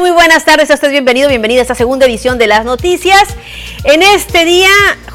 [0.00, 0.70] Muy buenas tardes.
[0.70, 3.22] Estás bienvenido, bienvenida a esta segunda edición de las noticias.
[3.84, 4.68] En este día,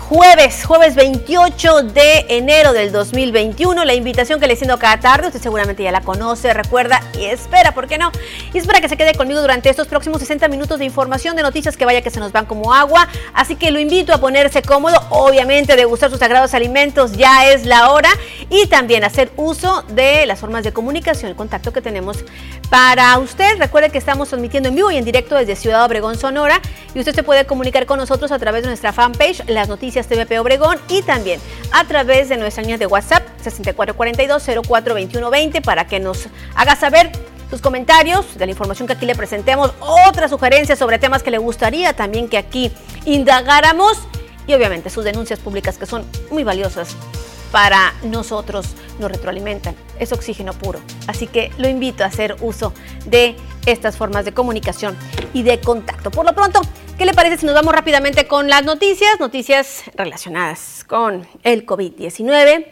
[0.10, 5.39] jueves, jueves 28 de enero del 2021, la invitación que le haciendo cada tarde, usted
[5.39, 8.11] seguramente ya la conoce, recuerda y espera, ¿por qué no?
[8.52, 11.78] Y espera que se quede conmigo durante estos próximos 60 minutos de información, de noticias
[11.78, 13.07] que vaya que se nos van como agua.
[13.36, 17.68] Así que lo invito a ponerse cómodo, obviamente de gustar sus sagrados alimentos, ya es
[17.68, 18.10] la hora,
[18.50, 22.25] y también hacer uso de las formas de comunicación, el contacto que tenemos
[22.71, 23.60] para usted.
[23.60, 26.61] Recuerde que estamos transmitiendo en vivo y en directo desde Ciudad Obregón, Sonora,
[26.96, 30.39] y usted se puede comunicar con nosotros a través de nuestra fanpage, Las Noticias TVP
[30.39, 36.75] Obregón, y también a través de nuestra línea de WhatsApp 6442-042120 para que nos haga
[36.75, 37.12] saber
[37.50, 41.39] sus comentarios de la información que aquí le presentemos, otras sugerencias sobre temas que le
[41.39, 42.72] gustaría también que aquí
[43.06, 43.97] indagáramos
[44.45, 46.95] y obviamente sus denuncias públicas que son muy valiosas
[47.52, 50.80] para nosotros, nos retroalimentan, es oxígeno puro.
[51.08, 52.73] Así que lo invito a hacer uso
[53.06, 54.95] de estas formas de comunicación
[55.33, 56.11] y de contacto.
[56.11, 56.61] Por lo pronto,
[56.97, 59.19] ¿qué le parece si nos vamos rápidamente con las noticias?
[59.19, 62.66] Noticias relacionadas con el COVID-19.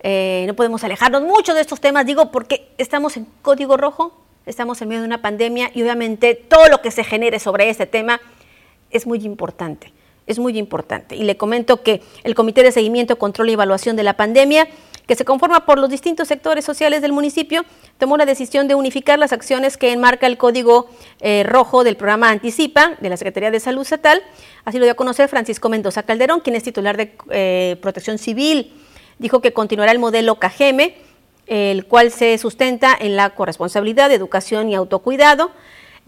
[0.00, 4.80] Eh, no podemos alejarnos mucho de estos temas, digo, porque estamos en código rojo, estamos
[4.80, 8.20] en medio de una pandemia y obviamente todo lo que se genere sobre este tema
[8.90, 9.92] es muy importante
[10.28, 11.16] es muy importante.
[11.16, 14.68] Y le comento que el Comité de Seguimiento, Control y Evaluación de la Pandemia,
[15.06, 17.64] que se conforma por los distintos sectores sociales del municipio,
[17.96, 20.90] tomó la decisión de unificar las acciones que enmarca el código
[21.20, 24.22] eh, rojo del programa Anticipa de la Secretaría de Salud Estatal.
[24.66, 28.74] Así lo dio a conocer Francisco Mendoza Calderón, quien es titular de eh, Protección Civil.
[29.18, 30.94] Dijo que continuará el modelo CAGEME,
[31.46, 35.50] el cual se sustenta en la corresponsabilidad educación y autocuidado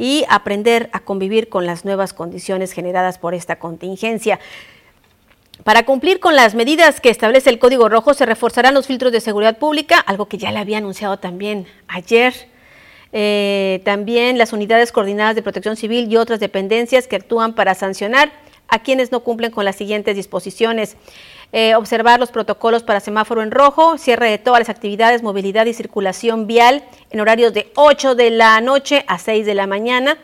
[0.01, 4.41] y aprender a convivir con las nuevas condiciones generadas por esta contingencia.
[5.63, 9.21] Para cumplir con las medidas que establece el Código Rojo, se reforzarán los filtros de
[9.21, 12.33] seguridad pública, algo que ya le había anunciado también ayer.
[13.13, 18.33] Eh, también las unidades coordinadas de protección civil y otras dependencias que actúan para sancionar
[18.69, 20.97] a quienes no cumplen con las siguientes disposiciones.
[21.53, 25.75] Eh, observar los protocolos para semáforo en rojo, cierre de todas las actividades, movilidad y
[25.75, 30.17] circulación vial en horarios de 8 de la noche a 6 de la mañana.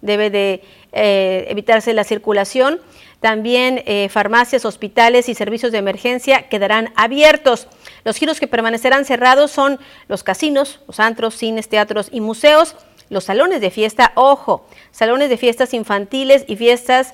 [0.00, 2.80] Debe de eh, evitarse la circulación.
[3.20, 7.68] También eh, farmacias, hospitales y servicios de emergencia quedarán abiertos.
[8.02, 12.74] Los giros que permanecerán cerrados son los casinos, los antros, cines, teatros y museos,
[13.10, 17.12] los salones de fiesta, ojo, salones de fiestas infantiles y fiestas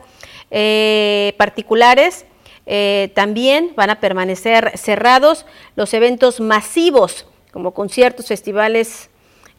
[1.36, 2.24] particulares,
[2.66, 5.46] eh, también van a permanecer cerrados
[5.76, 9.08] los eventos masivos, como conciertos, festivales,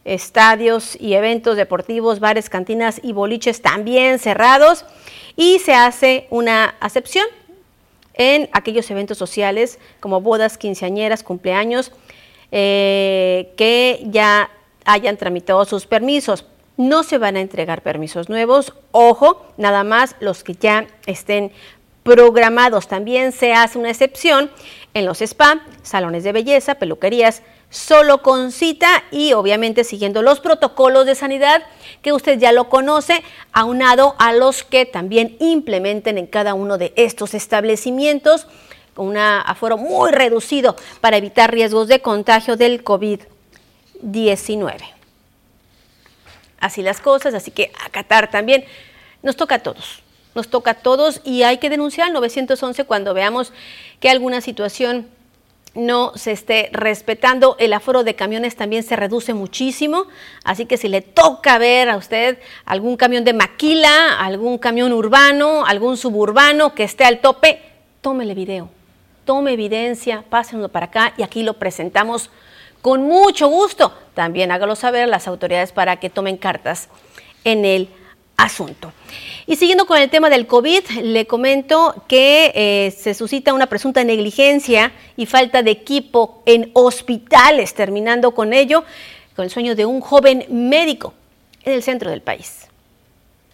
[0.04, 4.84] estadios y eventos deportivos, bares, cantinas y boliches también cerrados.
[5.36, 7.26] Y se hace una acepción
[8.14, 11.92] en aquellos eventos sociales como bodas, quinceañeras, cumpleaños,
[12.50, 14.50] eh, que ya
[14.84, 16.44] hayan tramitado sus permisos.
[16.76, 21.52] No se van a entregar permisos nuevos, ojo, nada más los que ya estén
[22.08, 22.88] programados.
[22.88, 24.50] También se hace una excepción
[24.94, 31.04] en los spa, salones de belleza, peluquerías, solo con cita y obviamente siguiendo los protocolos
[31.04, 31.62] de sanidad
[32.00, 36.94] que usted ya lo conoce, aunado a los que también implementen en cada uno de
[36.96, 38.46] estos establecimientos
[38.96, 44.76] un aforo muy reducido para evitar riesgos de contagio del COVID-19.
[46.58, 48.64] Así las cosas, así que acatar también
[49.22, 50.02] nos toca a todos
[50.34, 53.52] nos toca a todos y hay que denunciar al 911 cuando veamos
[54.00, 55.08] que alguna situación
[55.74, 57.56] no se esté respetando.
[57.58, 60.06] El aforo de camiones también se reduce muchísimo,
[60.44, 65.64] así que si le toca ver a usted algún camión de maquila, algún camión urbano,
[65.66, 67.62] algún suburbano que esté al tope,
[68.00, 68.70] tómele video,
[69.24, 72.30] tome evidencia, pásenlo para acá y aquí lo presentamos
[72.82, 73.92] con mucho gusto.
[74.14, 76.88] También hágalo saber a las autoridades para que tomen cartas
[77.44, 77.88] en el
[78.38, 78.92] asunto.
[79.46, 84.02] Y siguiendo con el tema del COVID, le comento que eh, se suscita una presunta
[84.04, 88.84] negligencia y falta de equipo en hospitales, terminando con ello
[89.36, 91.14] con el sueño de un joven médico
[91.64, 92.67] en el centro del país.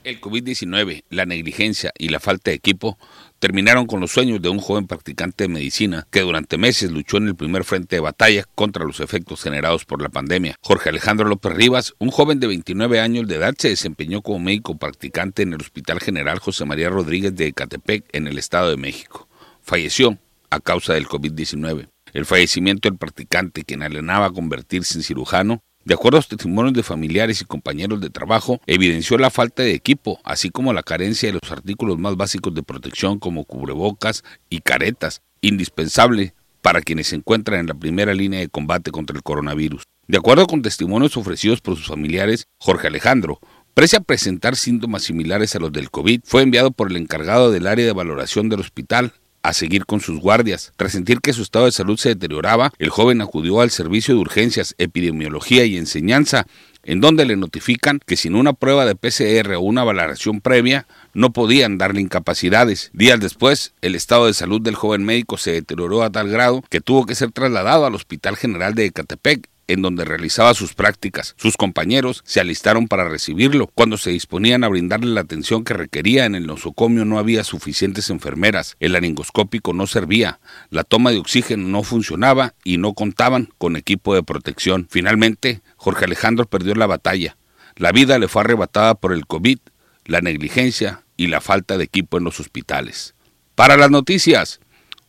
[0.04, 2.98] El COVID-19, la negligencia y la falta de equipo
[3.38, 7.28] terminaron con los sueños de un joven practicante de medicina que durante meses luchó en
[7.28, 10.56] el primer frente de batalla contra los efectos generados por la pandemia.
[10.60, 14.76] Jorge Alejandro López Rivas, un joven de 29 años de edad, se desempeñó como médico
[14.76, 19.26] practicante en el Hospital General José María Rodríguez de Ecatepec, en el Estado de México.
[19.62, 20.18] Falleció
[20.50, 21.88] a causa del COVID-19.
[22.12, 26.74] El fallecimiento del practicante, quien alenaba a convertirse en cirujano, de acuerdo a los testimonios
[26.74, 31.28] de familiares y compañeros de trabajo, evidenció la falta de equipo, así como la carencia
[31.28, 37.16] de los artículos más básicos de protección como cubrebocas y caretas, indispensable para quienes se
[37.16, 39.82] encuentran en la primera línea de combate contra el coronavirus.
[40.06, 43.40] De acuerdo con testimonios ofrecidos por sus familiares, Jorge Alejandro
[43.74, 47.66] Prese a presentar síntomas similares a los del COVID, fue enviado por el encargado del
[47.66, 49.14] área de valoración del hospital
[49.44, 50.72] a seguir con sus guardias.
[50.76, 54.20] Tras sentir que su estado de salud se deterioraba, el joven acudió al servicio de
[54.20, 56.46] urgencias, epidemiología y enseñanza,
[56.82, 61.32] en donde le notifican que sin una prueba de PCR o una valoración previa no
[61.34, 62.90] podían darle incapacidades.
[62.94, 66.80] Días después, el estado de salud del joven médico se deterioró a tal grado que
[66.80, 71.34] tuvo que ser trasladado al Hospital General de Ecatepec en donde realizaba sus prácticas.
[71.36, 73.68] Sus compañeros se alistaron para recibirlo.
[73.68, 78.10] Cuando se disponían a brindarle la atención que requería en el nosocomio no había suficientes
[78.10, 80.40] enfermeras, el laringoscópico no servía,
[80.70, 84.86] la toma de oxígeno no funcionaba y no contaban con equipo de protección.
[84.90, 87.36] Finalmente, Jorge Alejandro perdió la batalla.
[87.76, 89.58] La vida le fue arrebatada por el COVID,
[90.04, 93.14] la negligencia y la falta de equipo en los hospitales.
[93.54, 94.60] Para las noticias,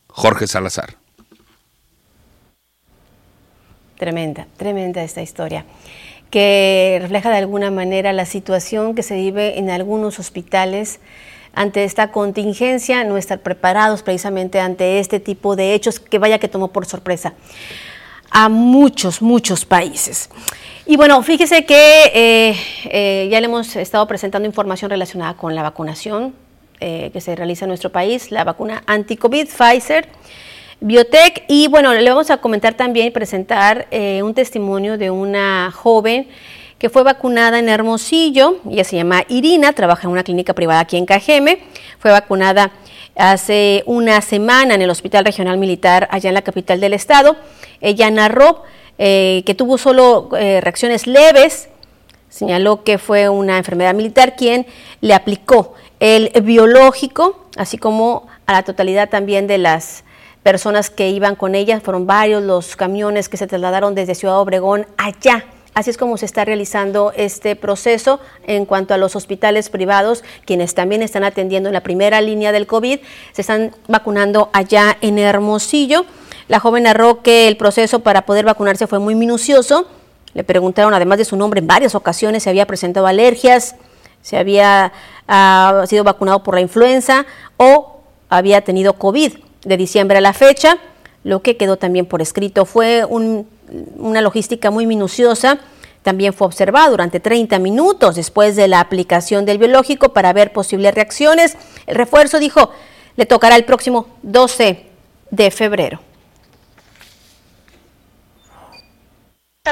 [0.08, 0.98] Jorge Salazar.
[3.98, 5.64] Tremenda, tremenda esta historia,
[6.30, 11.00] que refleja de alguna manera la situación que se vive en algunos hospitales
[11.54, 16.48] ante esta contingencia, no estar preparados precisamente ante este tipo de hechos que vaya que
[16.48, 17.32] tomó por sorpresa
[18.30, 20.28] a muchos, muchos países.
[20.84, 25.62] Y bueno, fíjese que eh, eh, ya le hemos estado presentando información relacionada con la
[25.62, 26.34] vacunación
[26.80, 30.06] eh, que se realiza en nuestro país, la vacuna anti-COVID Pfizer.
[30.80, 31.44] Biotech.
[31.48, 36.28] Y bueno, le vamos a comentar también y presentar eh, un testimonio de una joven
[36.78, 38.58] que fue vacunada en Hermosillo.
[38.70, 41.60] Ella se llama Irina, trabaja en una clínica privada aquí en Cajeme.
[41.98, 42.72] Fue vacunada
[43.16, 47.36] hace una semana en el Hospital Regional Militar allá en la capital del estado.
[47.80, 48.62] Ella narró
[48.98, 51.68] eh, que tuvo solo eh, reacciones leves.
[52.28, 54.66] Señaló que fue una enfermedad militar quien
[55.00, 60.04] le aplicó el biológico, así como a la totalidad también de las
[60.46, 64.86] personas que iban con ella, fueron varios los camiones que se trasladaron desde Ciudad Obregón
[64.96, 65.44] allá.
[65.74, 70.72] Así es como se está realizando este proceso en cuanto a los hospitales privados, quienes
[70.72, 73.00] también están atendiendo en la primera línea del COVID,
[73.32, 76.06] se están vacunando allá en Hermosillo.
[76.46, 79.88] La joven narró que el proceso para poder vacunarse fue muy minucioso.
[80.32, 83.74] Le preguntaron, además de su nombre, en varias ocasiones si había presentado alergias,
[84.22, 84.92] si había
[85.26, 87.26] ah, sido vacunado por la influenza
[87.56, 90.78] o había tenido COVID de diciembre a la fecha.
[91.24, 95.58] Lo que quedó también por escrito fue una logística muy minuciosa.
[96.02, 100.94] También fue observado durante 30 minutos después de la aplicación del biológico para ver posibles
[100.94, 101.56] reacciones.
[101.86, 102.70] El refuerzo dijo
[103.16, 104.86] le tocará el próximo 12
[105.30, 106.00] de febrero.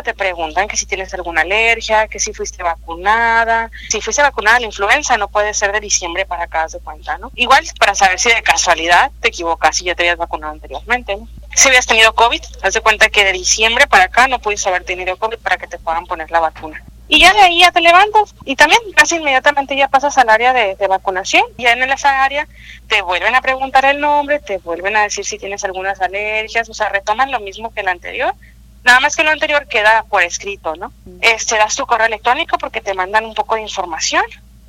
[0.02, 3.70] Te preguntan que si tienes alguna alergia, que si fuiste vacunada.
[3.88, 7.31] Si fuiste vacunada la influenza, no puede ser de diciembre para acá, de cuenta, ¿no?
[7.35, 11.29] Igual para saber si de casualidad te equivocas y ya te habías vacunado anteriormente, ¿no?
[11.55, 14.85] Si habías tenido COVID, haz de cuenta que de diciembre para acá no pudiste haber
[14.85, 16.82] tenido COVID para que te puedan poner la vacuna.
[17.06, 20.55] Y ya de ahí ya te levantas y también casi inmediatamente ya pasas al área
[20.55, 21.44] de, de vacunación.
[21.58, 22.49] Ya en esa área
[22.88, 26.75] te vuelven a preguntar el nombre, te vuelven a decir si tienes algunas alergias, o
[26.75, 28.35] sea, retoman lo mismo que el anterior,
[28.85, 30.93] Nada más que lo anterior queda por escrito, ¿no?
[31.21, 34.25] Este, das tu correo electrónico porque te mandan un poco de información.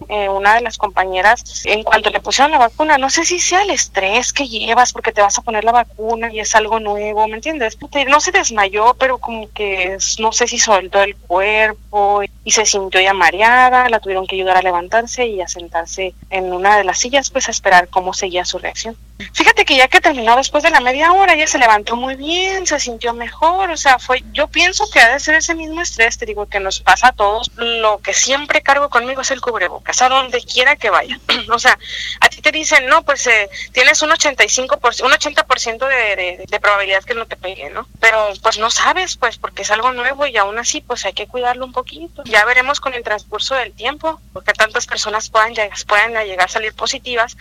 [0.08, 3.64] Eh, una de las compañeras, en cuanto le pusieron la vacuna, no sé si sea
[3.64, 7.28] el estrés que llevas porque te vas a poner la vacuna y es algo nuevo,
[7.28, 7.78] ¿me entiendes?
[8.08, 13.02] No se desmayó, pero como que no sé si soltó el cuerpo y se sintió
[13.02, 17.00] ya mareada, la tuvieron que ayudar a levantarse y a sentarse en una de las
[17.00, 18.96] sillas, pues a esperar cómo seguía su reacción.
[19.34, 22.68] Fíjate que ya que terminó después de la media hora, ella se levantó muy bien,
[22.68, 26.18] se sintió mejor, o sea, fue, yo pienso que ha de ser ese mismo estrés,
[26.18, 27.50] te digo, que nos pasa a todos.
[27.56, 31.18] Lo que siempre cargo conmigo es el cubrebocas, a donde quiera que vaya.
[31.50, 31.80] o sea,
[32.20, 36.60] a ti te dicen, no, pues eh, tienes un 85%, un 80% de, de, de
[36.60, 37.88] probabilidad que no te pegue, ¿no?
[38.02, 41.28] Pero pues no sabes, pues, porque es algo nuevo y aún así, pues hay que
[41.28, 42.24] cuidarlo un poquito.
[42.26, 45.54] Ya veremos con el transcurso del tiempo, porque tantas personas puedan,
[45.88, 47.38] puedan llegar a salir positivas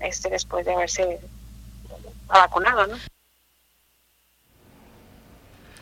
[0.00, 1.18] este, después de haberse
[2.28, 2.96] vacunado, ¿no?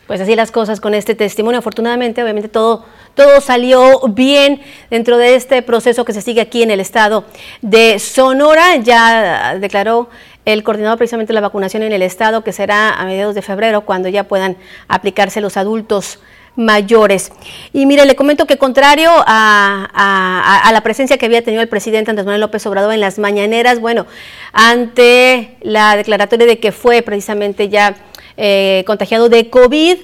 [0.07, 1.59] Pues así las cosas con este testimonio.
[1.59, 6.71] Afortunadamente, obviamente todo, todo salió bien dentro de este proceso que se sigue aquí en
[6.71, 7.25] el estado
[7.63, 8.77] de Sonora.
[8.77, 10.11] Ya declaró
[10.45, 13.87] el coordinador precisamente de la vacunación en el estado que será a mediados de febrero
[13.87, 16.19] cuando ya puedan aplicarse los adultos
[16.57, 17.33] mayores.
[17.73, 22.27] Y mire, le comento que contrario a, la presencia que había tenido el presidente Andrés
[22.27, 24.07] Manuel López Obrador en las mañaneras, bueno,
[24.53, 27.97] ante la declaratoria de que fue precisamente ya
[28.37, 29.99] eh, contagiado de COVID,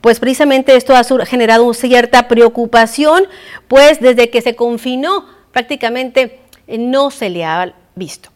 [0.00, 3.24] pues precisamente esto ha generado cierta preocupación,
[3.68, 8.31] pues desde que se confinó prácticamente no se le ha visto.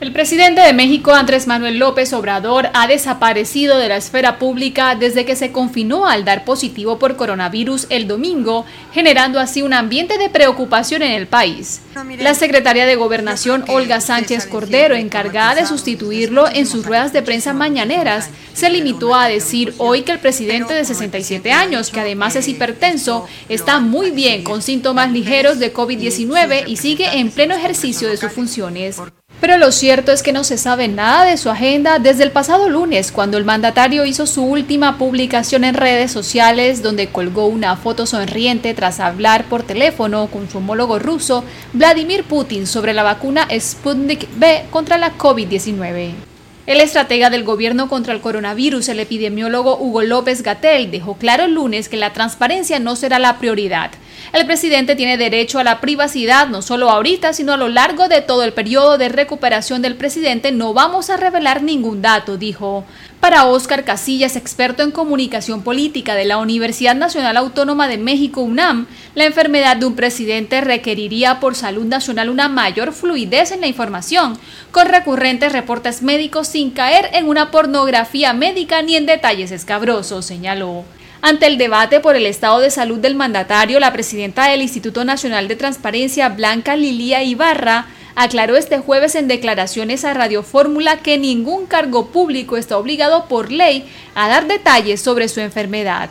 [0.00, 5.26] El presidente de México, Andrés Manuel López Obrador, ha desaparecido de la esfera pública desde
[5.26, 10.30] que se confinó al dar positivo por coronavirus el domingo, generando así un ambiente de
[10.30, 11.82] preocupación en el país.
[12.18, 17.52] La secretaria de Gobernación, Olga Sánchez Cordero, encargada de sustituirlo en sus ruedas de prensa
[17.52, 22.48] mañaneras, se limitó a decir hoy que el presidente de 67 años, que además es
[22.48, 28.16] hipertenso, está muy bien con síntomas ligeros de COVID-19 y sigue en pleno ejercicio de
[28.16, 28.96] sus funciones.
[29.40, 32.68] Pero lo cierto es que no se sabe nada de su agenda desde el pasado
[32.68, 38.04] lunes, cuando el mandatario hizo su última publicación en redes sociales, donde colgó una foto
[38.04, 41.42] sonriente tras hablar por teléfono con su homólogo ruso,
[41.72, 46.12] Vladimir Putin, sobre la vacuna Sputnik B contra la COVID-19.
[46.66, 51.54] El estratega del gobierno contra el coronavirus, el epidemiólogo Hugo López Gatel, dejó claro el
[51.54, 53.90] lunes que la transparencia no será la prioridad.
[54.32, 58.20] El presidente tiene derecho a la privacidad no solo ahorita, sino a lo largo de
[58.20, 60.52] todo el periodo de recuperación del presidente.
[60.52, 62.84] No vamos a revelar ningún dato, dijo.
[63.18, 68.86] Para Óscar Casillas, experto en comunicación política de la Universidad Nacional Autónoma de México, UNAM,
[69.14, 74.38] la enfermedad de un presidente requeriría por salud nacional una mayor fluidez en la información,
[74.70, 80.84] con recurrentes reportes médicos sin caer en una pornografía médica ni en detalles escabrosos, señaló.
[81.22, 85.48] Ante el debate por el estado de salud del mandatario, la presidenta del Instituto Nacional
[85.48, 91.66] de Transparencia, Blanca Lilia Ibarra, aclaró este jueves en declaraciones a Radio Fórmula que ningún
[91.66, 96.08] cargo público está obligado por ley a dar detalles sobre su enfermedad.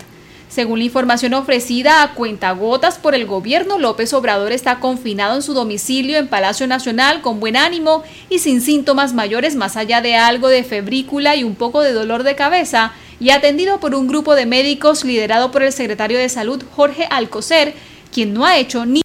[0.48, 5.54] Según la información ofrecida a cuentagotas por el gobierno, López Obrador está confinado en su
[5.54, 10.50] domicilio en Palacio Nacional con buen ánimo y sin síntomas mayores más allá de algo
[10.50, 14.46] de febrícula y un poco de dolor de cabeza, y atendido por un grupo de
[14.46, 17.74] médicos liderado por el secretario de Salud Jorge Alcocer,
[18.14, 19.02] quien no ha hecho ni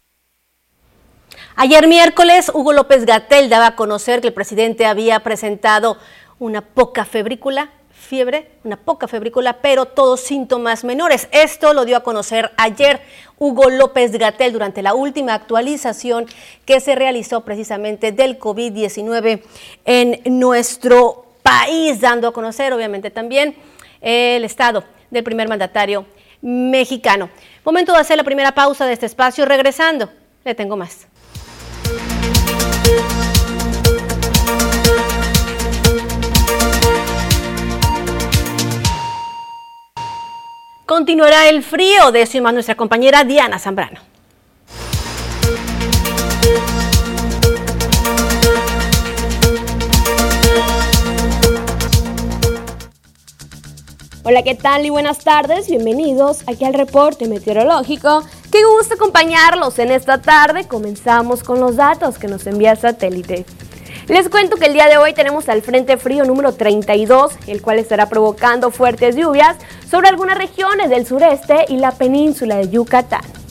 [1.57, 5.97] Ayer miércoles, Hugo López Gatel daba a conocer que el presidente había presentado
[6.37, 11.29] una poca febrícula, fiebre, una poca febrícula, pero todos síntomas menores.
[11.31, 13.01] Esto lo dio a conocer ayer
[13.37, 16.25] Hugo López Gatel durante la última actualización
[16.65, 19.41] que se realizó precisamente del COVID-19
[19.85, 23.55] en nuestro país, dando a conocer obviamente también
[24.05, 26.05] el estado del primer mandatario
[26.41, 27.29] mexicano.
[27.65, 29.45] Momento de hacer la primera pausa de este espacio.
[29.45, 30.09] Regresando,
[30.43, 31.07] le tengo más.
[40.85, 44.14] Continuará el frío, de eso y más nuestra compañera Diana Zambrano.
[54.27, 55.69] Hola, ¿qué tal y buenas tardes?
[55.69, 58.23] Bienvenidos aquí al reporte meteorológico.
[58.51, 60.67] Qué gusto acompañarlos en esta tarde.
[60.67, 63.45] Comenzamos con los datos que nos envía satélite.
[64.07, 67.77] Les cuento que el día de hoy tenemos al Frente Frío número 32, el cual
[67.77, 69.57] estará provocando fuertes lluvias
[69.91, 73.44] sobre algunas regiones del sureste y la península de Yucatán.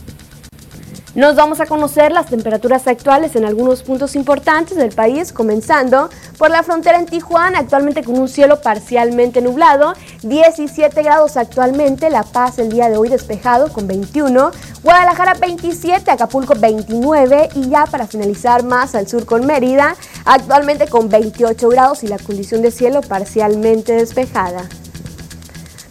[1.15, 6.51] Nos vamos a conocer las temperaturas actuales en algunos puntos importantes del país, comenzando por
[6.51, 9.93] la frontera en Tijuana, actualmente con un cielo parcialmente nublado,
[10.23, 14.51] 17 grados actualmente, La Paz el día de hoy despejado con 21,
[14.83, 19.95] Guadalajara 27, Acapulco 29 y ya para finalizar más al sur con Mérida,
[20.25, 24.65] actualmente con 28 grados y la condición de cielo parcialmente despejada.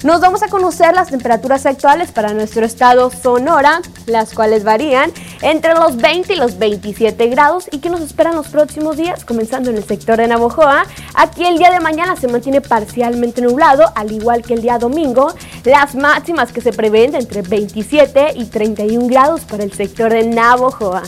[0.04, 5.76] Nos vamos a conocer las temperaturas actuales para nuestro estado Sonora, las cuales varían entre
[5.76, 9.78] los 20 y los 27 grados y que nos esperan los próximos días, comenzando en
[9.78, 10.84] el sector de Navojoa.
[11.14, 15.34] Aquí el día de mañana se mantiene parcialmente nublado, al igual que el día domingo.
[15.64, 21.04] Las máximas que se prevén entre 27 y 31 grados para el sector de Navojoa.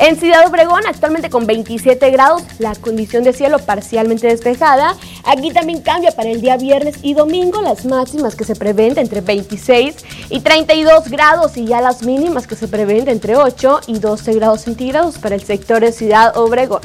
[0.00, 4.96] En Ciudad Obregón, actualmente con 27 grados, la condición de cielo parcialmente despejada.
[5.24, 9.20] Aquí también cambia para el día viernes y domingo las máximas que se prevén entre
[9.20, 9.96] 26
[10.30, 14.62] y 32 grados y ya las mínimas que se prevén entre 8 y 12 grados
[14.62, 16.80] centígrados para el sector de Ciudad Obregón.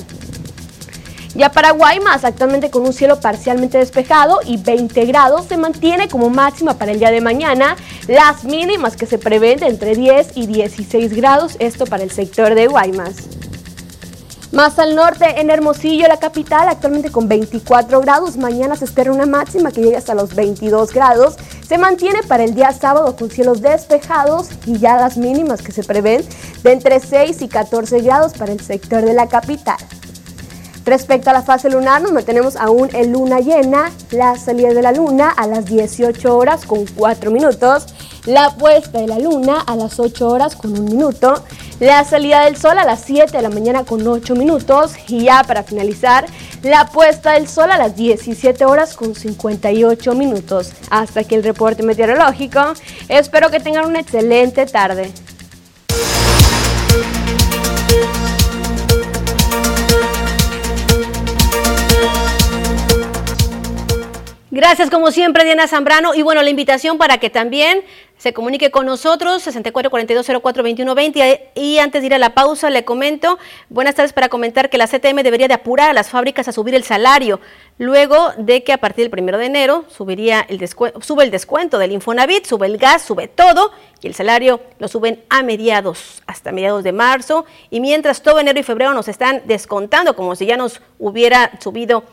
[1.36, 6.30] Ya para Guaymas, actualmente con un cielo parcialmente despejado y 20 grados, se mantiene como
[6.30, 7.76] máxima para el día de mañana.
[8.08, 12.56] Las mínimas que se prevén de entre 10 y 16 grados, esto para el sector
[12.56, 13.16] de Guaymas.
[14.54, 18.38] Más al norte, en Hermosillo, la capital, actualmente con 24 grados.
[18.38, 21.36] Mañana se espera una máxima que llegue hasta los 22 grados.
[21.68, 25.84] Se mantiene para el día sábado con cielos despejados y ya las mínimas que se
[25.84, 26.24] prevén
[26.64, 29.76] de entre 6 y 14 grados para el sector de la capital.
[30.86, 34.92] Respecto a la fase lunar, nos mantenemos aún en luna llena, la salida de la
[34.92, 37.88] luna a las 18 horas con 4 minutos
[38.26, 41.44] la puesta de la luna a las 8 horas con un minuto,
[41.80, 45.44] la salida del sol a las 7 de la mañana con 8 minutos y ya
[45.44, 46.26] para finalizar,
[46.64, 50.74] la puesta del sol a las 17 horas con 58 minutos.
[50.90, 52.74] Hasta aquí el reporte meteorológico.
[53.08, 55.12] Espero que tengan una excelente tarde.
[64.56, 66.16] Gracias como siempre Diana Zambrano.
[66.16, 67.84] Y bueno, la invitación para que también
[68.18, 72.34] se comunique con nosotros 64 42 04 21 20 y antes de ir a la
[72.34, 76.10] pausa le comento, buenas tardes para comentar que la CTM debería de apurar a las
[76.10, 77.42] fábricas a subir el salario
[77.80, 81.92] luego de que a partir del primero de enero subiría el sube el descuento del
[81.92, 86.86] Infonavit, sube el gas, sube todo y el salario lo suben a mediados, hasta mediados
[86.86, 87.46] de marzo.
[87.72, 92.06] Y mientras todo enero y febrero nos están descontando como si ya nos hubiera subido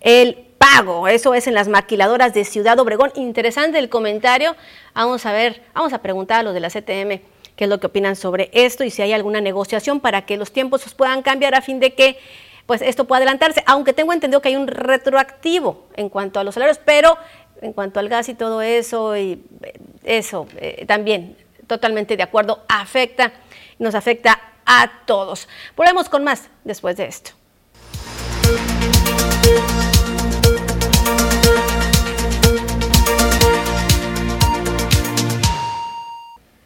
[0.00, 1.08] el pago.
[1.08, 3.10] Eso es en las maquiladoras de Ciudad Obregón.
[3.16, 4.54] Interesante el comentario.
[4.94, 7.20] Vamos a ver, vamos a preguntar a los de la CTM
[7.56, 10.52] qué es lo que opinan sobre esto y si hay alguna negociación para que los
[10.52, 12.18] tiempos puedan cambiar a fin de que
[12.66, 16.54] pues esto pueda adelantarse, aunque tengo entendido que hay un retroactivo en cuanto a los
[16.54, 17.18] salarios, pero
[17.60, 19.72] en cuanto al gas y todo eso, y eh,
[20.04, 23.32] eso eh, también totalmente de acuerdo, afecta,
[23.80, 25.48] nos afecta a todos.
[25.76, 27.32] Volvemos con más después de esto.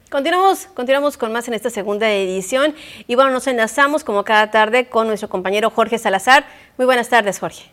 [0.09, 2.77] Continuamos, continuamos con más en esta segunda edición
[3.09, 6.45] y bueno, nos enlazamos como cada tarde con nuestro compañero Jorge Salazar.
[6.79, 7.65] Muy buenas tardes, Jorge.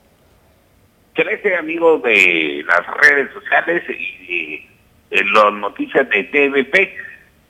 [1.13, 4.67] Excelente amigo de las redes sociales y
[5.11, 6.97] de las noticias de TVP.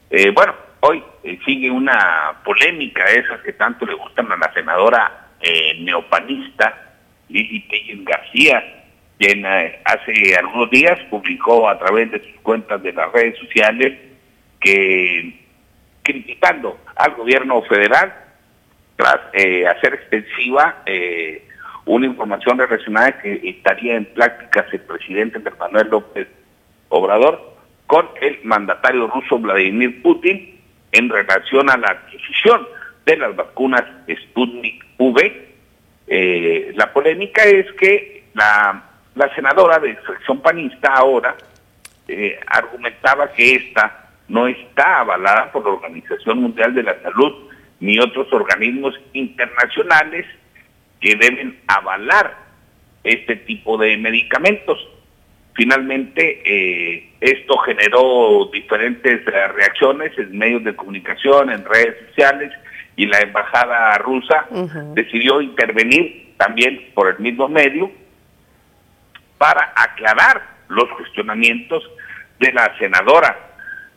[0.09, 5.29] Eh, bueno, hoy eh, sigue una polémica, esas que tanto le gustan a la senadora
[5.39, 6.97] eh, neopanista
[7.29, 8.83] Lili Telles García,
[9.17, 14.12] quien hace algunos días publicó a través de sus cuentas de las redes sociales
[14.63, 15.43] que
[16.01, 18.13] criticando al gobierno federal
[18.95, 21.47] tras eh, hacer extensiva eh,
[21.85, 26.27] una información relacionada que estaría en prácticas el presidente Manuel López
[26.89, 27.53] Obrador
[27.87, 30.59] con el mandatario ruso Vladimir Putin
[30.91, 32.65] en relación a la adquisición
[33.05, 35.47] de las vacunas Sputnik V.
[36.07, 38.83] Eh, la polémica es que la,
[39.35, 41.35] senadora de extracción panista ahora
[42.47, 48.31] argumentaba que esta no está avalada por la Organización Mundial de la Salud ni otros
[48.31, 50.25] organismos internacionales
[51.01, 52.37] que deben avalar
[53.03, 54.79] este tipo de medicamentos.
[55.53, 62.51] Finalmente, eh, esto generó diferentes eh, reacciones en medios de comunicación, en redes sociales,
[62.95, 64.47] y la embajada rusa
[64.93, 67.91] decidió intervenir también por el mismo medio
[69.37, 71.83] para aclarar los cuestionamientos
[72.39, 73.52] de la senadora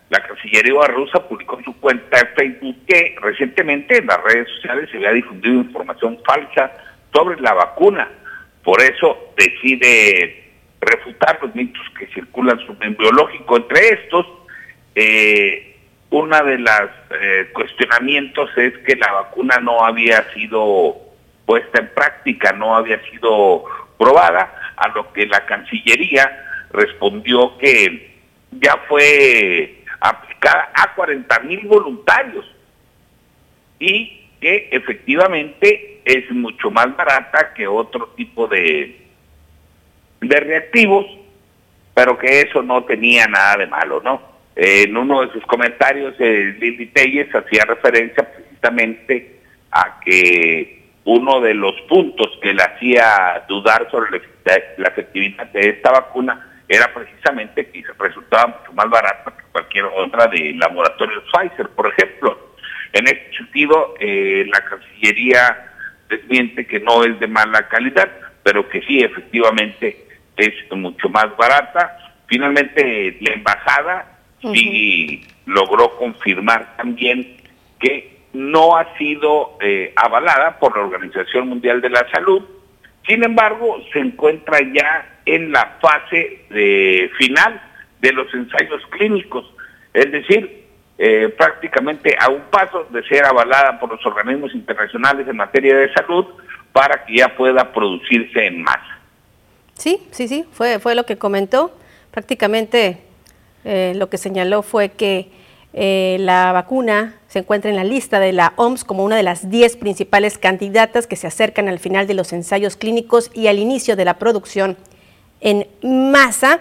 [0.09, 4.89] la Cancillería rusa publicó en su cuenta de Facebook que recientemente en las redes sociales
[4.91, 6.73] se había difundido información falsa
[7.13, 8.09] sobre la vacuna.
[8.63, 10.45] Por eso decide
[10.81, 13.57] refutar los mitos que circulan sobre el biológico.
[13.57, 14.27] Entre estos,
[14.95, 15.77] eh,
[16.11, 20.97] una de las eh, cuestionamientos es que la vacuna no había sido
[21.47, 23.65] puesta en práctica, no había sido
[23.99, 28.15] probada, a lo que la Cancillería respondió que
[28.53, 32.45] ya fue aplicada a 40 mil voluntarios
[33.79, 39.07] y que efectivamente es mucho más barata que otro tipo de,
[40.21, 41.07] de reactivos,
[41.95, 44.37] pero que eso no tenía nada de malo, ¿no?
[44.57, 51.53] en uno de sus comentarios, eh, Lili Telles hacía referencia precisamente a que uno de
[51.53, 54.23] los puntos que le hacía dudar sobre
[54.79, 60.27] la efectividad de esta vacuna era precisamente que resultaba mucho más barata que cualquier otra
[60.27, 62.55] de laboratorios Pfizer, por ejemplo.
[62.93, 65.73] En este sentido, eh, la Cancillería
[66.09, 68.11] desmiente que no es de mala calidad,
[68.43, 72.15] pero que sí, efectivamente, es mucho más barata.
[72.27, 77.37] Finalmente, la embajada sí logró confirmar también
[77.79, 82.43] que no ha sido eh, avalada por la Organización Mundial de la Salud,
[83.07, 87.61] sin embargo, se encuentra ya en la fase de final
[88.01, 89.45] de los ensayos clínicos,
[89.95, 90.65] es decir,
[90.99, 95.93] eh, prácticamente a un paso de ser avalada por los organismos internacionales en materia de
[95.93, 96.25] salud
[96.73, 98.99] para que ya pueda producirse en masa.
[99.75, 101.77] Sí, sí, sí, fue, fue lo que comentó.
[102.11, 102.99] Prácticamente
[103.65, 105.31] eh, lo que señaló fue que
[105.79, 109.51] eh, la vacuna se encuentra en la lista de la OMS como una de las
[109.51, 113.95] 10 principales candidatas que se acercan al final de los ensayos clínicos y al inicio
[113.95, 114.79] de la producción
[115.43, 116.61] en masa.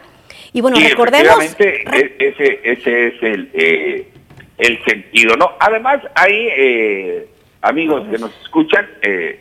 [0.52, 1.56] Y bueno, recordemos...
[1.60, 4.10] E-, ese, ese es el, eh,
[4.58, 5.52] el sentido, ¿no?
[5.62, 7.28] Además, hay eh,
[7.62, 9.40] amigos que nos escuchan eh,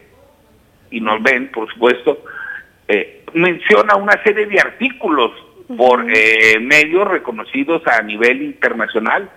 [0.92, 2.22] y nos ven, por supuesto,
[3.32, 5.32] menciona una serie de artículos
[5.76, 9.28] por medios reconocidos a nivel internacional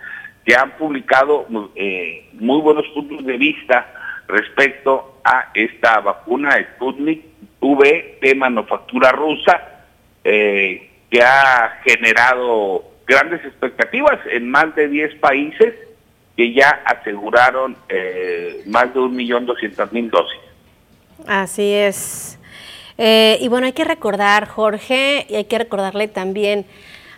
[0.47, 3.85] que han publicado muy buenos puntos de vista
[4.29, 7.25] respecto a esta vacuna Sputnik
[7.59, 9.83] V de manufactura rusa,
[10.23, 15.73] eh, que ha generado grandes expectativas en más de 10 países
[16.37, 20.39] que ya aseguraron eh, más de 1.200.000 dosis.
[21.27, 22.39] Así es.
[22.97, 26.65] Eh, y bueno, hay que recordar, Jorge, y hay que recordarle también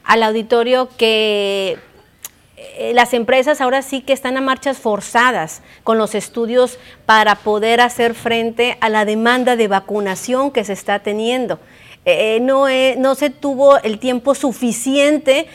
[0.04, 1.88] al auditorio que eh,
[2.93, 8.15] las empresas ahora sí que están a marchas forzadas con los estudios para poder hacer
[8.15, 11.60] frente a la demanda de vacunación que se está teniendo.
[12.06, 12.65] Eh, eh, no,
[12.98, 15.48] no se tuvo el tiempo suficiente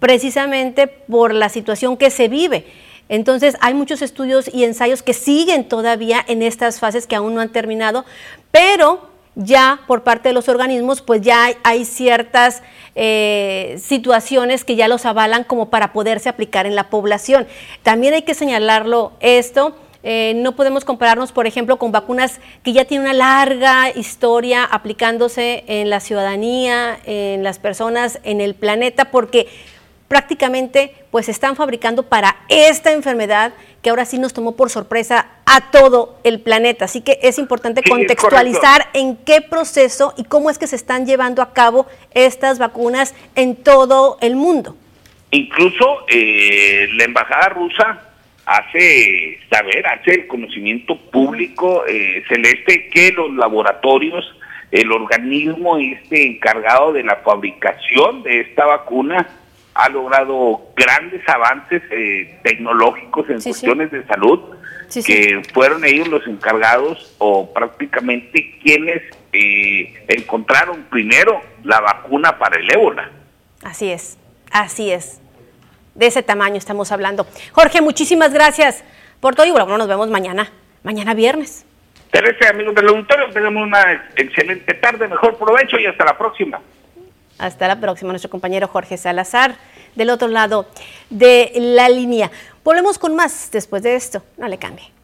[0.00, 2.66] precisamente por la situación que se vive.
[3.08, 7.40] Entonces hay muchos estudios y ensayos que siguen todavía en estas fases que aún no
[7.40, 8.04] han terminado,
[8.50, 12.62] pero ya por parte de los organismos, pues ya hay, ciertas
[12.94, 17.46] eh, situaciones que ya los avalan como para poderse aplicar en la población.
[17.82, 19.76] También hay que señalarlo esto.
[20.06, 25.64] Eh, no podemos compararnos, por ejemplo, con vacunas que ya tienen una larga historia aplicándose
[25.66, 29.48] en la ciudadanía, en las personas, en el planeta, porque
[30.14, 35.72] prácticamente pues están fabricando para esta enfermedad que ahora sí nos tomó por sorpresa a
[35.72, 36.84] todo el planeta.
[36.84, 41.42] Así que es importante contextualizar en qué proceso y cómo es que se están llevando
[41.42, 44.76] a cabo estas vacunas en todo el mundo.
[45.32, 48.00] Incluso eh, la embajada rusa
[48.46, 54.24] hace saber, hace el conocimiento público eh, celeste que los laboratorios,
[54.70, 59.40] el organismo este encargado de la fabricación de esta vacuna,
[59.74, 64.40] ha logrado grandes avances eh, tecnológicos en cuestiones de salud,
[65.04, 72.70] que fueron ellos los encargados o prácticamente quienes eh, encontraron primero la vacuna para el
[72.70, 73.10] ébola.
[73.64, 74.16] Así es,
[74.52, 75.20] así es.
[75.94, 77.26] De ese tamaño estamos hablando.
[77.52, 78.84] Jorge, muchísimas gracias
[79.20, 81.66] por todo y bueno, nos vemos mañana, mañana viernes.
[82.10, 86.60] Teresa, amigos del auditorio, tenemos una excelente tarde, mejor provecho y hasta la próxima.
[87.38, 89.56] Hasta la próxima, nuestro compañero Jorge Salazar,
[89.94, 90.66] del otro lado
[91.10, 92.30] de la línea.
[92.62, 94.22] Volvemos con más después de esto.
[94.36, 94.94] No le cambie.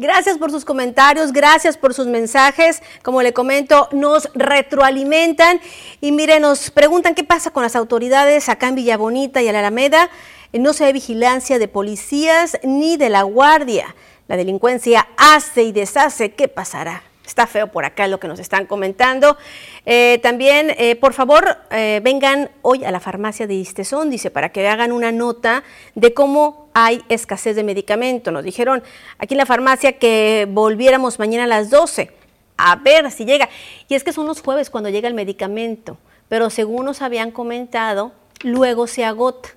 [0.00, 2.82] Gracias por sus comentarios, gracias por sus mensajes.
[3.02, 5.60] Como le comento, nos retroalimentan
[6.00, 9.54] y miren, nos preguntan qué pasa con las autoridades acá en Villa Bonita y en
[9.54, 10.08] la Alameda.
[10.52, 13.94] No se ve vigilancia de policías ni de la guardia.
[14.28, 16.32] La delincuencia hace y deshace.
[16.32, 17.02] ¿Qué pasará?
[17.26, 19.36] Está feo por acá lo que nos están comentando.
[19.84, 24.48] Eh, también, eh, por favor, eh, vengan hoy a la farmacia de Istezón, dice, para
[24.48, 25.62] que hagan una nota
[25.94, 28.30] de cómo hay escasez de medicamento.
[28.30, 28.82] Nos dijeron
[29.18, 32.10] aquí en la farmacia que volviéramos mañana a las 12
[32.56, 33.50] a ver si llega.
[33.88, 38.12] Y es que son los jueves cuando llega el medicamento, pero según nos habían comentado,
[38.42, 39.50] luego se agota.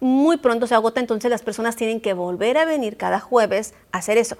[0.00, 3.98] Muy pronto se agota, entonces las personas tienen que volver a venir cada jueves a
[3.98, 4.36] hacer eso.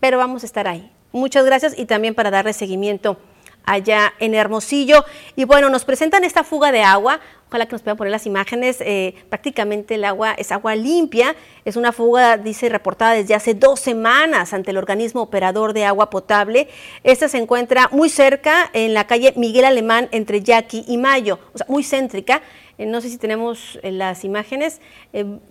[0.00, 3.16] Pero vamos a estar ahí, Muchas gracias y también para darle seguimiento
[3.64, 5.04] allá en Hermosillo.
[5.34, 7.18] Y bueno, nos presentan esta fuga de agua.
[7.48, 8.80] Ojalá que nos puedan poner las imágenes.
[8.80, 11.34] Eh, prácticamente el agua es agua limpia.
[11.64, 16.10] Es una fuga, dice, reportada desde hace dos semanas ante el organismo operador de agua
[16.10, 16.68] potable.
[17.02, 21.58] Esta se encuentra muy cerca en la calle Miguel Alemán entre Yaqui y Mayo, o
[21.58, 22.40] sea, muy céntrica.
[22.80, 24.80] Eh, no sé si tenemos eh, las imágenes.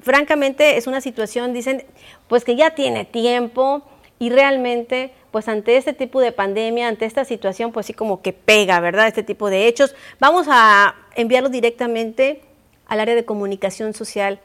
[0.02, 1.86] francamente, es una situación, dicen,
[2.28, 3.84] pues que ya tiene tiempo
[4.18, 8.34] y realmente pues ante este tipo de pandemia, ante esta situación, pues sí como que
[8.34, 9.08] pega, ¿verdad?
[9.08, 9.96] Este tipo de hechos.
[10.20, 12.42] Vamos a enviarlo directamente
[12.88, 14.40] al área de comunicación social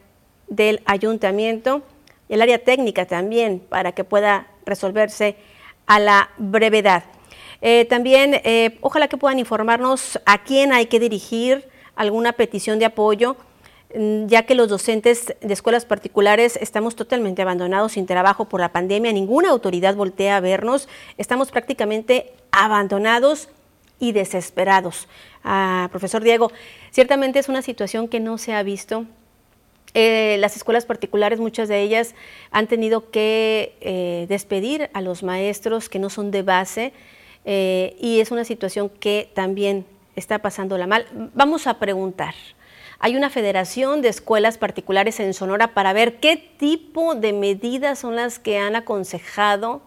[0.49, 1.83] del ayuntamiento
[2.29, 5.37] y al área técnica también para que pueda resolverse
[5.87, 7.05] a la brevedad.
[7.63, 12.87] Eh, también, eh, ojalá que puedan informarnos a quién hay que dirigir alguna petición de
[12.87, 13.37] apoyo
[13.95, 18.73] Mm, ya que los docentes de escuelas particulares estamos totalmente abandonados sin trabajo por la
[18.73, 23.49] pandemia, ninguna autoridad voltea a vernos, estamos prácticamente abandonados
[24.01, 25.07] y desesperados.
[25.45, 26.51] Ah, profesor Diego,
[26.91, 29.07] ciertamente es una situación que no se ha visto.
[29.95, 32.17] Eh, las escuelas particulares, muchas de ellas
[32.51, 36.93] han tenido que eh, despedir a los maestros que no son de base
[37.45, 41.07] eh, y es una situación que también está pasándola mal.
[41.35, 42.35] Vamos a preguntar
[42.99, 48.17] hay una federación de escuelas particulares en Sonora para ver qué tipo de medidas son
[48.17, 49.83] las que han aconsejado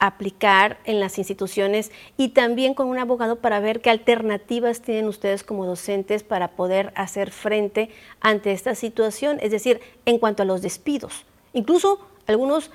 [0.00, 5.44] aplicar en las instituciones y también con un abogado para ver qué alternativas tienen ustedes
[5.44, 10.62] como docentes para poder hacer frente ante esta situación, es decir, en cuanto a los
[10.62, 11.26] despidos.
[11.52, 12.70] Incluso algunos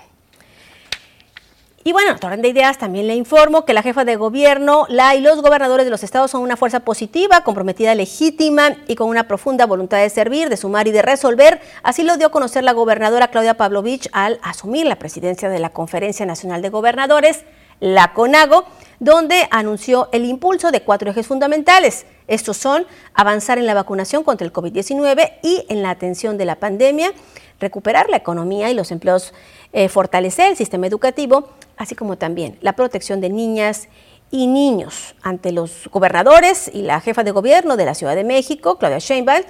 [1.86, 5.20] Y bueno, torrente de ideas, también le informo que la jefa de gobierno, la y
[5.20, 9.66] los gobernadores de los estados son una fuerza positiva, comprometida, legítima y con una profunda
[9.66, 11.60] voluntad de servir, de sumar y de resolver.
[11.84, 15.70] Así lo dio a conocer la gobernadora Claudia Pavlovich al asumir la presidencia de la
[15.70, 17.44] Conferencia Nacional de Gobernadores,
[17.78, 18.64] la CONAGO,
[18.98, 22.04] donde anunció el impulso de cuatro ejes fundamentales.
[22.26, 26.56] Estos son avanzar en la vacunación contra el COVID-19 y en la atención de la
[26.56, 27.12] pandemia,
[27.60, 29.32] recuperar la economía y los empleos,
[29.72, 33.88] eh, fortalecer el sistema educativo, así como también la protección de niñas
[34.30, 38.78] y niños ante los gobernadores y la jefa de gobierno de la Ciudad de México,
[38.78, 39.42] Claudia Sheinbaum.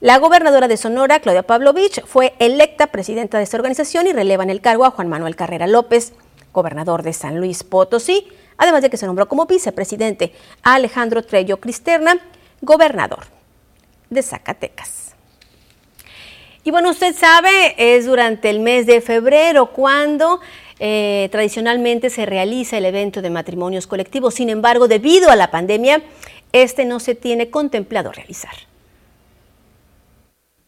[0.00, 4.50] La gobernadora de Sonora, Claudia Pavlovich, fue electa presidenta de esta organización y releva en
[4.50, 6.14] el cargo a Juan Manuel Carrera López,
[6.54, 11.60] gobernador de San Luis Potosí, además de que se nombró como vicepresidente a Alejandro Trello
[11.60, 12.18] Cristerna,
[12.62, 13.26] gobernador
[14.08, 15.14] de Zacatecas.
[16.62, 20.40] Y bueno, usted sabe, es durante el mes de febrero cuando
[20.80, 24.34] eh, tradicionalmente se realiza el evento de matrimonios colectivos.
[24.34, 26.02] Sin embargo, debido a la pandemia,
[26.52, 28.69] este no se tiene contemplado realizar.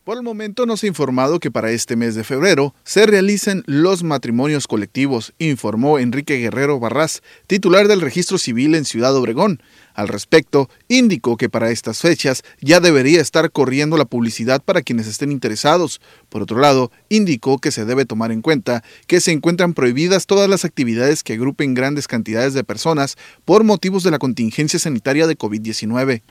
[0.05, 3.63] Por el momento no se ha informado que para este mes de febrero se realicen
[3.67, 9.63] los matrimonios colectivos, informó Enrique Guerrero Barras, titular del Registro Civil en Ciudad Obregón.
[9.95, 15.07] Al respecto, indicó que para estas fechas ya debería estar corriendo la publicidad para quienes
[15.07, 16.01] estén interesados.
[16.29, 20.51] Por otro lado, indicó que se debe tomar en cuenta que se encuentran prohibidas todas
[20.51, 25.39] las actividades que agrupen grandes cantidades de personas por motivos de la contingencia sanitaria de
[25.39, 26.23] COVID-19.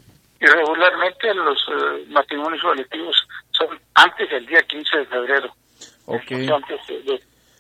[0.42, 3.16] Irregularmente los eh, matrimonios colectivos
[3.96, 5.54] antes del día 15 de febrero.
[6.06, 6.32] Ok.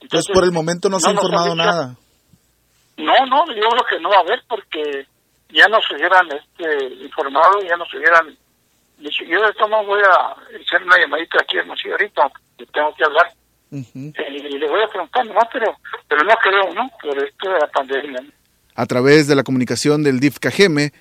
[0.02, 1.96] Entonces, por el momento no, se ha informado nada.
[2.98, 5.08] No, no, yo creo que no va a haber porque
[5.50, 8.38] ya nos hubieran este, informado, ya nos hubieran
[8.98, 13.04] dicho, yo de todos voy a hacer una llamadita aquí a ahorita, que tengo que
[13.04, 13.28] hablar.
[13.72, 16.90] Eh, y le voy a preguntar no pero, pero no creo, ¿no?
[17.02, 18.22] Por esto de la pandemia.
[18.76, 20.38] A través de la comunicación del DIF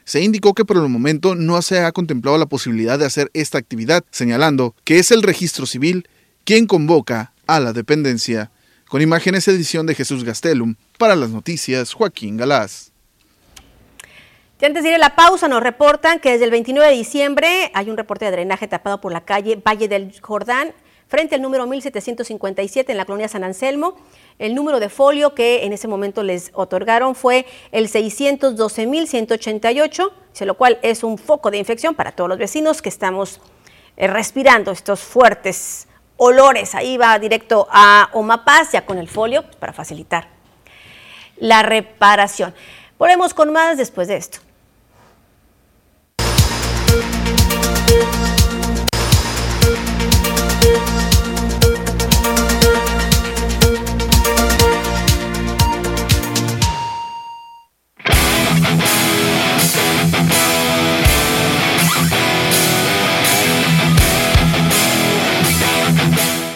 [0.04, 3.59] se indicó que por el momento no se ha contemplado la posibilidad de hacer esta
[3.59, 6.09] actividad, señalando que es el registro civil
[6.44, 8.50] quien convoca a la dependencia.
[8.88, 12.90] Con imágenes edición de Jesús Gastelum, para las noticias, Joaquín Galás.
[14.61, 17.70] Y antes de ir a la pausa, nos reportan que desde el 29 de diciembre
[17.72, 20.72] hay un reporte de drenaje tapado por la calle Valle del Jordán
[21.11, 23.96] frente al número 1757 en la colonia San Anselmo.
[24.38, 30.12] El número de folio que en ese momento les otorgaron fue el 612.188
[30.46, 33.40] lo cual es un foco de infección para todos los vecinos que estamos
[33.96, 36.77] eh, respirando estos fuertes olores.
[36.77, 40.29] Ahí va directo a Omapaz, ya con el folio, para facilitar
[41.37, 42.55] la reparación.
[42.99, 44.38] Volvemos con más después de esto.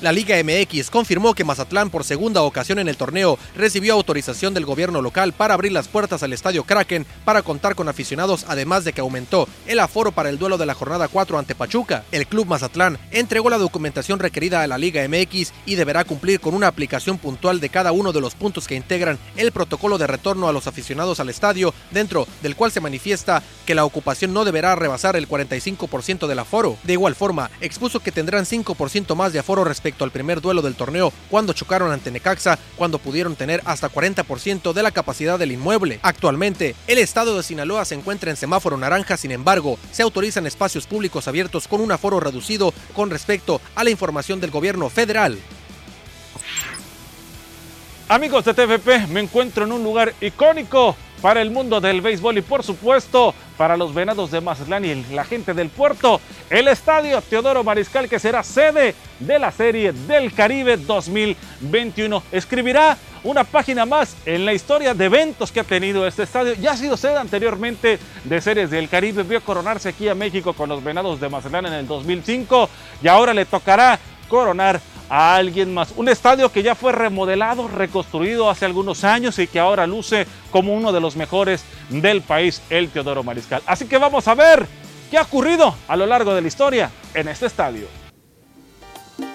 [0.00, 4.64] La Liga MX confirmó que Mazatlán por segunda ocasión en el torneo recibió autorización del
[4.64, 8.94] gobierno local para abrir las puertas al estadio Kraken para contar con aficionados, además de
[8.94, 12.04] que aumentó el aforo para el duelo de la jornada 4 ante Pachuca.
[12.12, 16.54] El club Mazatlán entregó la documentación requerida a la Liga MX y deberá cumplir con
[16.54, 20.48] una aplicación puntual de cada uno de los puntos que integran el protocolo de retorno
[20.48, 24.74] a los aficionados al estadio, dentro del cual se manifiesta que la ocupación no deberá
[24.76, 26.78] rebasar el 45% del aforo.
[26.84, 30.74] De igual forma, expuso que tendrán 5% más de aforo respecto al primer duelo del
[30.74, 36.00] torneo cuando chocaron ante Necaxa, cuando pudieron tener hasta 40% de la capacidad del inmueble.
[36.02, 40.86] Actualmente, el estado de Sinaloa se encuentra en semáforo naranja, sin embargo, se autorizan espacios
[40.86, 45.38] públicos abiertos con un aforo reducido con respecto a la información del gobierno federal.
[48.08, 52.42] Amigos de TVP, me encuentro en un lugar icónico para el mundo del béisbol y
[52.42, 57.62] por supuesto para los venados de Mazatlán y la gente del puerto, el estadio Teodoro
[57.62, 62.22] Mariscal que será sede de la serie del Caribe 2021.
[62.32, 66.54] Escribirá una página más en la historia de eventos que ha tenido este estadio.
[66.54, 70.68] Ya ha sido sede anteriormente de series del Caribe, vio coronarse aquí a México con
[70.68, 72.68] los venados de Mazatlán en el 2005
[73.02, 74.80] y ahora le tocará coronar
[75.10, 75.92] a alguien más.
[75.96, 80.72] Un estadio que ya fue remodelado, reconstruido hace algunos años y que ahora luce como
[80.72, 83.62] uno de los mejores del país, el Teodoro Mariscal.
[83.66, 84.66] Así que vamos a ver
[85.10, 87.99] qué ha ocurrido a lo largo de la historia en este estadio.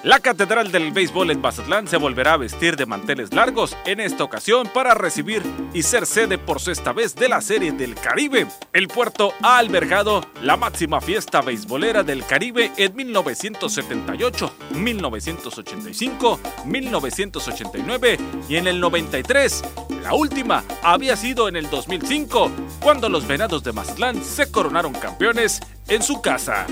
[0.06, 4.24] La Catedral del Béisbol en Mazatlán se volverá a vestir de manteles largos en esta
[4.24, 5.42] ocasión para recibir
[5.74, 8.46] y ser sede por sexta vez de la Serie del Caribe.
[8.72, 18.58] El puerto ha albergado la máxima fiesta beisbolera del Caribe en 1978, 1985, 1989 y
[18.58, 19.64] en el 93.
[20.04, 25.62] La última había sido en el 2005, cuando los Venados de Mazatlán se coronaron campeones
[25.88, 26.66] en su casa.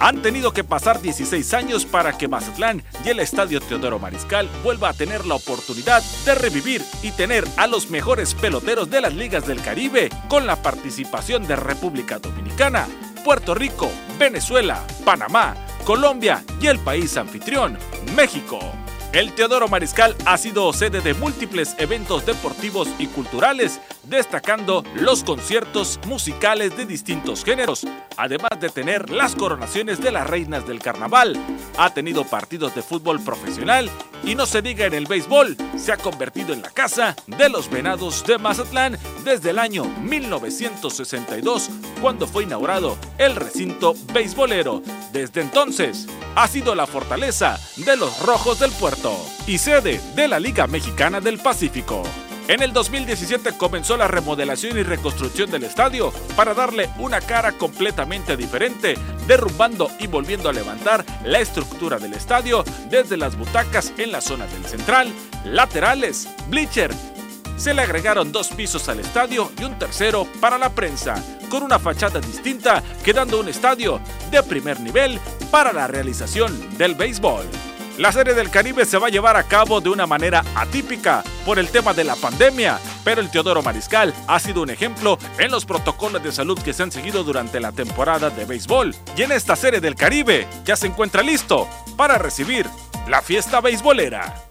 [0.00, 4.90] Han tenido que pasar 16 años para que Mazatlán y el Estadio Teodoro Mariscal vuelva
[4.90, 9.46] a tener la oportunidad de revivir y tener a los mejores peloteros de las ligas
[9.46, 12.86] del Caribe con la participación de República Dominicana,
[13.24, 17.78] Puerto Rico, Venezuela, Panamá, Colombia y el país anfitrión,
[18.14, 18.85] México.
[19.12, 25.98] El Teodoro Mariscal ha sido sede de múltiples eventos deportivos y culturales, destacando los conciertos
[26.06, 31.36] musicales de distintos géneros, además de tener las coronaciones de las reinas del carnaval.
[31.78, 33.90] Ha tenido partidos de fútbol profesional
[34.22, 37.70] y no se diga en el béisbol, se ha convertido en la casa de los
[37.70, 41.70] venados de Mazatlán desde el año 1962,
[42.02, 44.82] cuando fue inaugurado el recinto beisbolero.
[45.12, 50.38] Desde entonces, ha sido la fortaleza de los Rojos del Puerto y sede de la
[50.38, 52.02] Liga Mexicana del Pacífico.
[52.46, 58.36] En el 2017 comenzó la remodelación y reconstrucción del estadio para darle una cara completamente
[58.36, 58.96] diferente,
[59.26, 64.46] derrumbando y volviendo a levantar la estructura del estadio desde las butacas en la zona
[64.46, 65.12] del central,
[65.44, 66.92] laterales, bleacher.
[67.56, 71.78] Se le agregaron dos pisos al estadio y un tercero para la prensa, con una
[71.78, 73.98] fachada distinta, quedando un estadio
[74.30, 75.18] de primer nivel
[75.50, 77.46] para la realización del béisbol.
[77.98, 81.58] La Serie del Caribe se va a llevar a cabo de una manera atípica por
[81.58, 85.64] el tema de la pandemia, pero el Teodoro Mariscal ha sido un ejemplo en los
[85.64, 88.94] protocolos de salud que se han seguido durante la temporada de béisbol.
[89.16, 91.66] Y en esta Serie del Caribe ya se encuentra listo
[91.96, 92.66] para recibir
[93.08, 94.45] la fiesta beisbolera.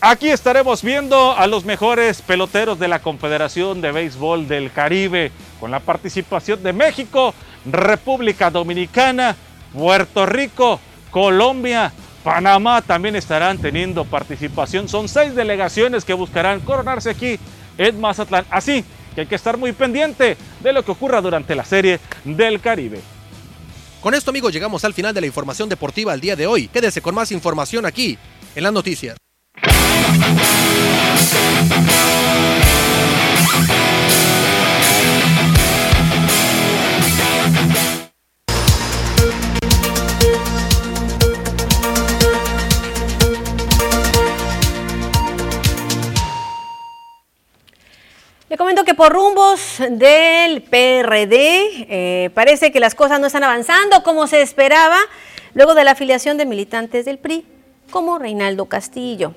[0.00, 5.70] Aquí estaremos viendo a los mejores peloteros de la Confederación de Béisbol del Caribe, con
[5.70, 7.34] la participación de México,
[7.64, 9.34] República Dominicana,
[9.72, 10.78] Puerto Rico,
[11.10, 11.92] Colombia,
[12.22, 14.88] Panamá también estarán teniendo participación.
[14.88, 17.38] Son seis delegaciones que buscarán coronarse aquí
[17.78, 18.44] en Mazatlán.
[18.50, 18.84] Así
[19.14, 23.00] que hay que estar muy pendiente de lo que ocurra durante la serie del Caribe.
[24.02, 26.68] Con esto amigos llegamos al final de la información deportiva al día de hoy.
[26.68, 28.18] Quédese con más información aquí
[28.54, 29.16] en las noticias.
[48.48, 54.02] Le comento que por rumbos del PRD eh, parece que las cosas no están avanzando
[54.02, 54.98] como se esperaba
[55.54, 57.44] luego de la afiliación de militantes del PRI
[57.90, 59.34] como Reinaldo Castillo.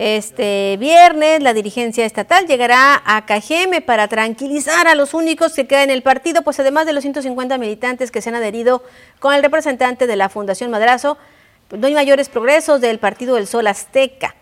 [0.00, 5.90] Este viernes la dirigencia estatal llegará a Cajeme para tranquilizar a los únicos que quedan
[5.90, 8.84] en el partido, pues además de los 150 militantes que se han adherido
[9.18, 11.18] con el representante de la Fundación Madrazo,
[11.66, 14.36] pues no hay mayores progresos del Partido del Sol Azteca.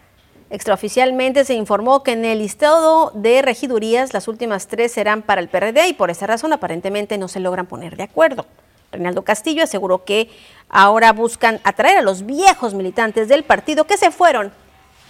[0.51, 5.49] Extraoficialmente se informó que en el listado de regidurías las últimas tres serán para el
[5.49, 8.45] PRD y por esa razón aparentemente no se logran poner de acuerdo.
[8.93, 10.29] Reinaldo Castillo aseguró que
[10.69, 14.53] ahora buscan atraer a los viejos militantes del partido que se fueron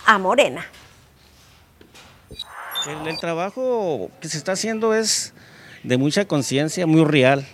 [0.07, 0.65] a Morena.
[3.07, 5.35] El, trabajo que se está haciendo es
[5.83, 7.45] de mucha conciencia, muy real.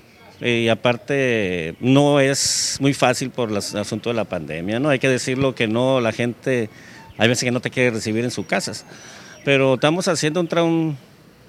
[0.41, 4.89] Eh, y aparte no es muy fácil por el asunto de la pandemia, ¿no?
[4.89, 6.69] Hay que decirlo que no, la gente
[7.17, 8.85] hay veces que no te quiere recibir en sus casas.
[9.45, 10.97] Pero estamos haciendo un,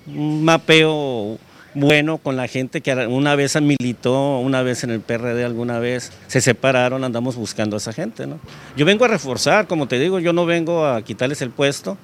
[0.08, 1.40] un mapeo
[1.76, 6.12] bueno con la gente que una vez militó, una vez en el PRD, alguna vez
[6.28, 8.28] se separaron, andamos buscando a esa gente.
[8.28, 8.40] ¿no?
[8.76, 11.98] Yo vengo a reforzar, como te digo, yo no vengo a quitarles el puesto,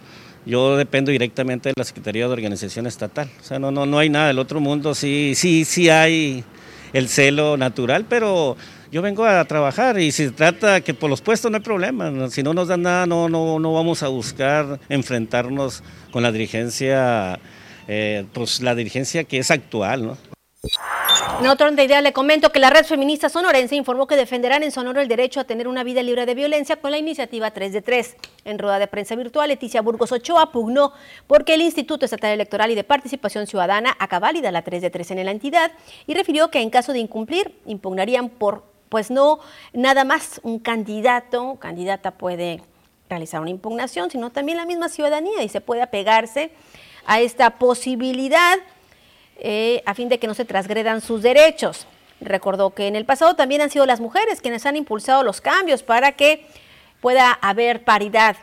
[0.45, 3.29] yo dependo directamente de la Secretaría de Organización Estatal.
[3.39, 6.43] O sea, no, no, no hay nada, el otro mundo sí, sí, sí hay
[6.93, 8.57] el celo natural, pero
[8.91, 12.41] yo vengo a trabajar y si trata que por los puestos no hay problema, si
[12.41, 17.39] no nos dan nada no, no, no vamos a buscar enfrentarnos con la dirigencia,
[17.91, 20.17] eh, pues la dirigencia que es actual, ¿no?
[21.39, 25.01] En otro idea le comento que la red feminista sonorense informó que defenderán en Sonoro
[25.01, 28.17] el derecho a tener una vida libre de violencia con la iniciativa 3 de 3.
[28.45, 30.91] En rueda de prensa virtual, Leticia Burgos Ochoa pugnó
[31.25, 35.11] porque el Instituto Estatal Electoral y de Participación Ciudadana haga válida la 3 de 3
[35.11, 35.71] en la entidad
[36.05, 39.39] y refirió que en caso de incumplir impugnarían por pues no
[39.73, 42.61] nada más un candidato, candidata puede
[43.09, 46.51] realizar una impugnación, sino también la misma ciudadanía y se puede apegarse
[47.05, 48.57] a esta posibilidad
[49.37, 51.87] eh, a fin de que no se transgredan sus derechos.
[52.21, 55.83] Recordó que en el pasado también han sido las mujeres quienes han impulsado los cambios
[55.83, 56.45] para que
[56.99, 58.35] pueda haber paridad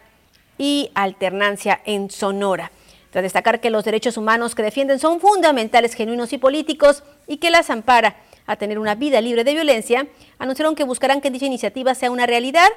[0.57, 2.73] y alternancia en Sonora.
[3.11, 7.51] Tras destacar que los derechos humanos que defienden son fundamentales, genuinos y políticos y que
[7.51, 10.07] las ampara a tener una vida libre de violencia,
[10.39, 12.69] anunciaron que buscarán que dicha iniciativa sea una realidad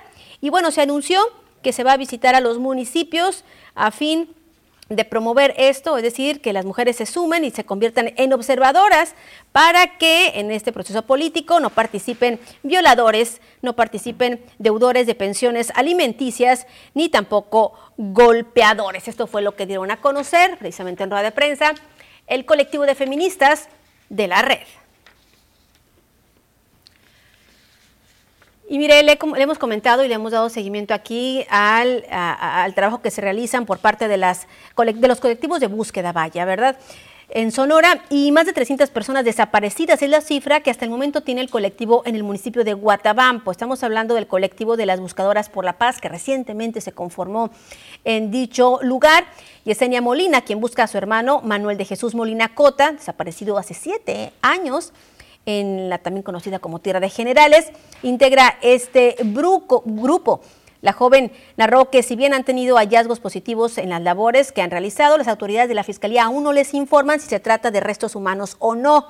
[0.41, 1.21] y bueno, se anunció
[1.61, 3.43] que se va a visitar a los municipios
[3.75, 4.29] a fin
[4.89, 9.13] de promover esto, es decir, que las mujeres se sumen y se conviertan en observadoras
[9.51, 16.65] para que en este proceso político no participen violadores, no participen deudores de pensiones alimenticias,
[16.95, 19.07] ni tampoco golpeadores.
[19.07, 21.75] Esto fue lo que dieron a conocer precisamente en rueda de prensa
[22.25, 23.69] el colectivo de feministas
[24.09, 24.65] de la red.
[28.69, 32.05] Y mire, le, hemos comentado y le hemos dado seguimiento aquí al,
[32.75, 36.77] trabajo que se realizan por parte de los colectivos de búsqueda Vaya, ¿verdad?
[37.31, 41.21] en Sonora y más de 300 personas desaparecidas es la cifra que hasta el momento
[41.21, 43.51] tiene el colectivo en el municipio de Guatabampo.
[43.51, 47.51] Estamos hablando del colectivo de las buscadoras por la paz que recientemente se conformó
[48.03, 49.25] en dicho lugar.
[49.63, 54.31] Yesenia Molina, quien busca a su hermano Manuel de Jesús Molina Cota, desaparecido hace siete
[54.41, 54.91] años,
[55.49, 57.71] en la también conocida como Tierra de Generales,
[58.03, 60.41] integra este grupo.
[60.81, 64.69] La joven narró que si bien han tenido hallazgos positivos en las labores que han
[64.69, 68.15] realizado, las autoridades de la Fiscalía aún no les informan si se trata de restos
[68.15, 69.07] humanos o no.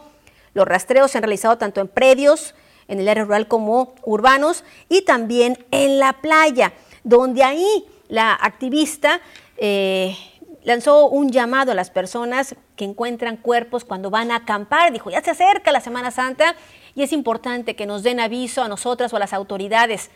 [0.53, 2.55] Los rastreos se han realizado tanto en predios,
[2.87, 6.71] en el área rural como urbanos y también en la playa,
[7.03, 9.19] donde ahí la activista
[9.57, 10.15] eh,
[10.63, 14.93] lanzó un llamado a las personas que encuentran cuerpos cuando van a acampar.
[14.93, 16.55] Dijo, ya se acerca la Semana Santa
[16.95, 20.09] y es importante que nos den aviso a nosotras o a las autoridades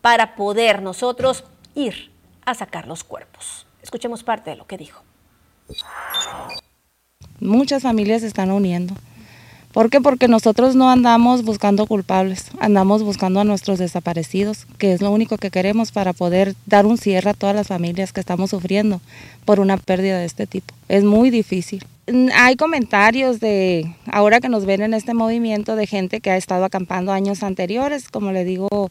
[0.00, 1.44] para poder nosotros
[1.76, 2.10] ir
[2.44, 3.66] a sacar los cuerpos.
[3.82, 5.00] Escuchemos parte de lo que dijo.
[7.38, 8.94] Muchas familias se están uniendo.
[9.70, 10.00] ¿Por qué?
[10.00, 15.36] Porque nosotros no andamos buscando culpables, andamos buscando a nuestros desaparecidos, que es lo único
[15.36, 19.00] que queremos para poder dar un cierre a todas las familias que estamos sufriendo
[19.44, 20.74] por una pérdida de este tipo.
[20.88, 21.86] Es muy difícil.
[22.34, 26.64] Hay comentarios de, ahora que nos ven en este movimiento, de gente que ha estado
[26.64, 28.90] acampando años anteriores, como le digo,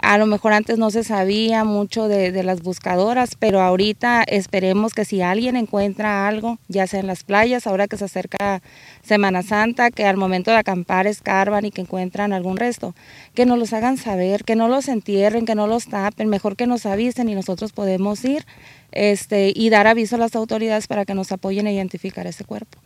[0.00, 5.04] a lo mejor antes no se sabía mucho de, las buscadoras, pero ahorita esperemos que
[5.04, 8.62] si alguien encuentra algo, ya sea en las playas, ahora que se acerca
[9.02, 12.94] Semana Santa, que al momento de acampar escarban y que encuentran algún resto,
[13.34, 16.66] que nos los hagan saber, que no los entierren, que no los tapen, mejor que
[16.68, 18.44] nos avisen y nosotros podemos ir
[18.92, 22.78] este, y dar aviso a las autoridades para que nos apoyen a identificar ese cuerpo.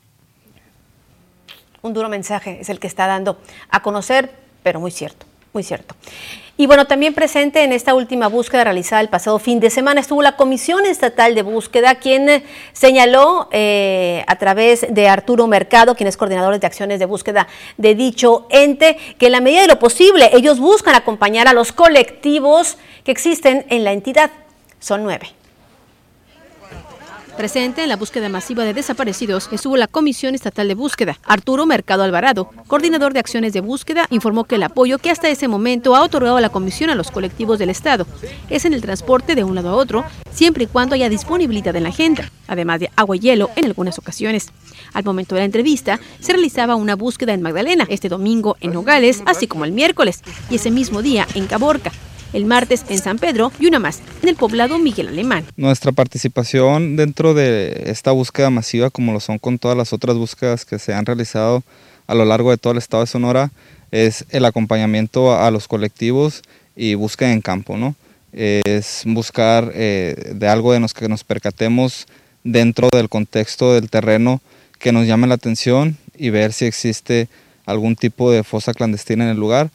[1.83, 3.39] Un duro mensaje es el que está dando
[3.71, 4.31] a conocer,
[4.63, 5.95] pero muy cierto Muy cierto.
[6.59, 10.23] Y bueno, también presente en esta última búsqueda realizada el pasado fin de semana estuvo
[10.23, 12.43] la Comisión Estatal de Búsqueda, quien
[12.73, 17.47] señaló eh, a través de Arturo Mercado, quien es coordinador de acciones de búsqueda
[17.77, 21.73] de dicho ente, que en la medida de lo posible ellos buscan acompañar a los
[21.73, 24.31] colectivos que existen en la entidad.
[24.79, 25.29] Son nueve.
[27.37, 31.19] Presente en la búsqueda masiva de desaparecidos estuvo la Comisión Estatal de Búsqueda.
[31.23, 35.47] Arturo Mercado Alvarado, coordinador de acciones de búsqueda, informó que el apoyo que hasta ese
[35.47, 38.07] momento ha otorgado la Comisión a los colectivos del Estado
[38.49, 41.83] es en el transporte de un lado a otro, siempre y cuando haya disponibilidad en
[41.83, 44.49] la agenda, además de agua y hielo en algunas ocasiones.
[44.95, 49.23] Al momento de la entrevista, se realizaba una búsqueda en Magdalena, este domingo en Nogales,
[49.27, 51.93] así como el miércoles, y ese mismo día en Caborca
[52.33, 55.45] el martes en San Pedro y una más en el poblado Miguel Alemán.
[55.57, 60.65] Nuestra participación dentro de esta búsqueda masiva, como lo son con todas las otras búsquedas
[60.65, 61.63] que se han realizado
[62.07, 63.51] a lo largo de todo el estado de Sonora,
[63.91, 66.43] es el acompañamiento a los colectivos
[66.75, 67.95] y búsqueda en campo, ¿no?
[68.33, 72.07] Es buscar eh, de algo de los que nos percatemos
[72.45, 74.41] dentro del contexto del terreno
[74.79, 77.29] que nos llame la atención y ver si existe
[77.65, 79.71] algún tipo de fosa clandestina en el lugar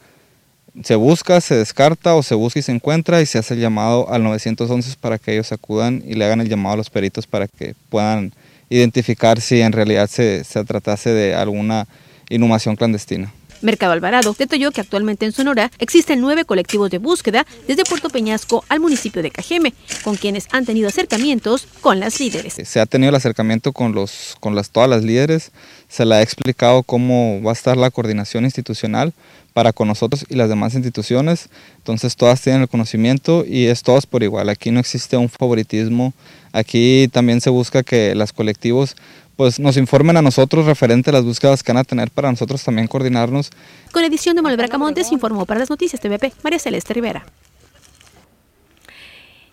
[0.82, 4.10] se busca, se descarta o se busca y se encuentra y se hace el llamado
[4.10, 7.46] al 911 para que ellos acudan y le hagan el llamado a los peritos para
[7.46, 8.32] que puedan
[8.70, 11.86] identificar si en realidad se, se tratase de alguna
[12.30, 13.32] inhumación clandestina.
[13.62, 14.34] Mercado Alvarado.
[14.38, 19.22] Detalló que actualmente en Sonora existen nueve colectivos de búsqueda desde Puerto Peñasco al municipio
[19.22, 22.54] de Cajeme, con quienes han tenido acercamientos con las líderes.
[22.62, 25.52] Se ha tenido el acercamiento con, los, con las, todas las líderes,
[25.88, 29.12] se le ha explicado cómo va a estar la coordinación institucional
[29.52, 34.06] para con nosotros y las demás instituciones, entonces todas tienen el conocimiento y es todas
[34.06, 36.14] por igual, aquí no existe un favoritismo,
[36.52, 38.96] aquí también se busca que los colectivos
[39.42, 42.62] pues nos informen a nosotros referente a las búsquedas que van a tener para nosotros
[42.62, 43.50] también coordinarnos.
[43.90, 47.24] Con edición de Manuel Bracamontes informó para las noticias TVP María Celeste Rivera.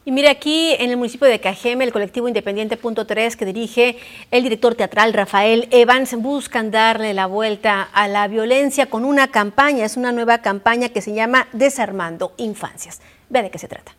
[0.06, 3.98] Y mire aquí en el municipio de Cajeme, el colectivo Independiente Punto 3 que dirige
[4.30, 9.86] el director teatral Rafael Evans buscan darle la vuelta a la violencia con una campaña,
[9.86, 13.02] es una nueva campaña que se llama Desarmando Infancias.
[13.32, 13.99] Vea de qué se trata.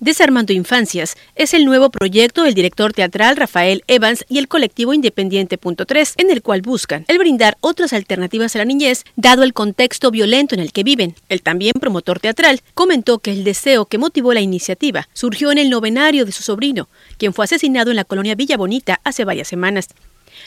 [0.00, 5.58] Desarmando Infancias es el nuevo proyecto del director teatral Rafael Evans y el colectivo Independiente
[5.58, 9.52] Punto 3, en el cual buscan el brindar otras alternativas a la niñez, dado el
[9.52, 11.16] contexto violento en el que viven.
[11.28, 15.68] El también promotor teatral comentó que el deseo que motivó la iniciativa surgió en el
[15.68, 16.88] novenario de su sobrino,
[17.18, 19.88] quien fue asesinado en la colonia Villa Bonita hace varias semanas.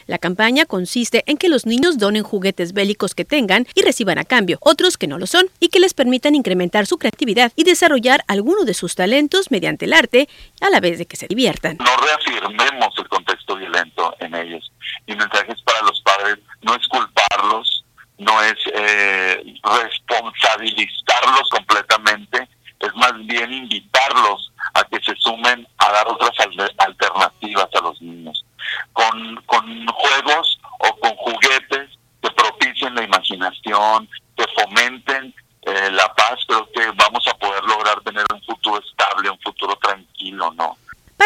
[0.08, 4.26] La campaña consiste en que los niños donen juguetes bélicos que tengan y reciban a
[4.26, 8.24] cambio otros que no lo son y que les permitan incrementar su creatividad y desarrollar
[8.28, 10.28] alguno de sus talentos mediante el arte
[10.62, 11.78] a la vez de que se diviertan.
[11.78, 14.72] No reafirmemos el contexto violento en ellos.
[15.08, 17.86] Mi mensaje es para los padres, no es culparlos,
[18.18, 22.48] no es eh, responsabilizarlos completamente,
[22.80, 26.32] es más bien invitarlos a que se sumen a dar otras
[26.78, 28.46] alternativas a los niños
[28.94, 31.90] con, con juegos o con juguetes
[32.22, 35.34] que propicien la imaginación, que fomenten
[35.64, 39.76] eh, la paz, creo que vamos a poder lograr tener un futuro estable, un futuro
[39.78, 40.78] tranquilo, ¿no?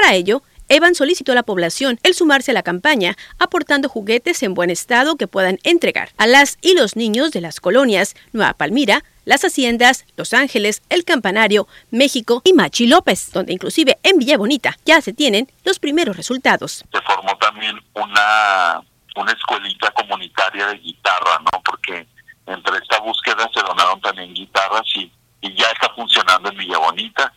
[0.08, 4.54] Para ello, Evan solicitó a la población el sumarse a la campaña, aportando juguetes en
[4.54, 9.04] buen estado que puedan entregar a las y los niños de las colonias Nueva Palmira,
[9.26, 14.78] Las Haciendas, Los Ángeles, El Campanario, México y Machi López, donde inclusive en Villa Bonita
[14.86, 16.86] ya se tienen los primeros resultados.
[16.90, 18.82] Se formó también una,
[19.18, 21.62] una escuelita comunitaria de guitarra, ¿no?
[21.66, 22.08] Porque
[22.46, 27.34] entre esta búsqueda se donaron también guitarras y, ya está funcionando en Villa Bonita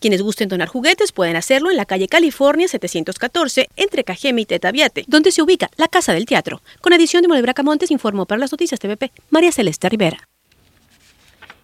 [0.00, 5.04] quienes gusten donar juguetes pueden hacerlo en la calle California 714 entre Cajeme y Tetaviate,
[5.06, 6.60] donde se ubica la Casa del Teatro.
[6.80, 10.28] Con edición de Molebra Montes informó para las noticias TVP María Celeste Rivera.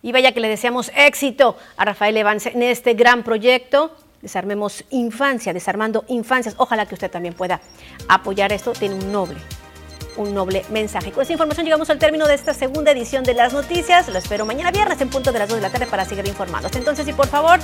[0.02, 3.94] Y vaya que le deseamos éxito a Rafael Evans en este gran proyecto.
[4.22, 6.54] Desarmemos infancia, desarmando infancias.
[6.58, 7.60] Ojalá que usted también pueda
[8.08, 8.72] apoyar esto.
[8.72, 9.38] Tiene un noble
[10.20, 11.12] un noble mensaje.
[11.12, 14.08] Con esta información llegamos al término de esta segunda edición de las noticias.
[14.08, 16.74] Lo espero mañana viernes en punto de las 2 de la tarde para seguir informados.
[16.76, 17.58] Entonces, y por favor,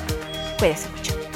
[0.58, 1.35] cuídese mucho.